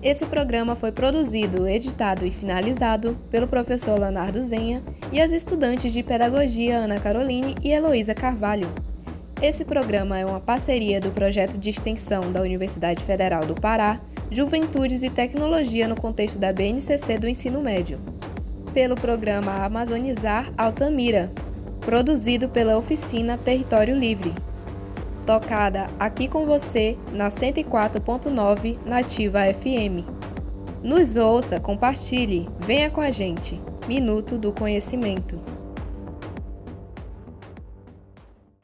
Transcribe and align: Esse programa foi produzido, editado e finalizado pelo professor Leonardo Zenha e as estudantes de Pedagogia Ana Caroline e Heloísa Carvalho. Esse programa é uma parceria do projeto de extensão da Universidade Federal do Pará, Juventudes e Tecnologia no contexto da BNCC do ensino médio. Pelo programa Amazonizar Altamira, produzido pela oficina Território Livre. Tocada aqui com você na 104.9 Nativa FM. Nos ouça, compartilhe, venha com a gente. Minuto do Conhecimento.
Esse 0.00 0.26
programa 0.26 0.76
foi 0.76 0.92
produzido, 0.92 1.66
editado 1.66 2.24
e 2.24 2.30
finalizado 2.30 3.16
pelo 3.32 3.48
professor 3.48 3.98
Leonardo 3.98 4.40
Zenha 4.40 4.80
e 5.10 5.20
as 5.20 5.32
estudantes 5.32 5.92
de 5.92 6.04
Pedagogia 6.04 6.78
Ana 6.78 7.00
Caroline 7.00 7.56
e 7.64 7.72
Heloísa 7.72 8.14
Carvalho. 8.14 8.68
Esse 9.42 9.64
programa 9.64 10.16
é 10.16 10.24
uma 10.24 10.38
parceria 10.38 11.00
do 11.00 11.10
projeto 11.10 11.58
de 11.58 11.70
extensão 11.70 12.30
da 12.30 12.40
Universidade 12.40 13.02
Federal 13.02 13.44
do 13.44 13.56
Pará, 13.56 13.98
Juventudes 14.30 15.02
e 15.02 15.10
Tecnologia 15.10 15.88
no 15.88 15.96
contexto 15.96 16.38
da 16.38 16.52
BNCC 16.52 17.18
do 17.18 17.28
ensino 17.28 17.60
médio. 17.60 17.98
Pelo 18.72 18.94
programa 18.94 19.64
Amazonizar 19.64 20.48
Altamira, 20.56 21.28
produzido 21.80 22.48
pela 22.48 22.78
oficina 22.78 23.36
Território 23.36 23.96
Livre. 23.96 24.32
Tocada 25.28 25.90
aqui 26.00 26.26
com 26.26 26.46
você 26.46 26.96
na 27.12 27.28
104.9 27.28 28.78
Nativa 28.86 29.40
FM. 29.52 30.02
Nos 30.82 31.16
ouça, 31.16 31.60
compartilhe, 31.60 32.48
venha 32.60 32.88
com 32.88 33.02
a 33.02 33.10
gente. 33.10 33.60
Minuto 33.86 34.38
do 34.38 34.52
Conhecimento. 34.52 35.57